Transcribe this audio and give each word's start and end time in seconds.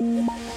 Bye. 0.00 0.49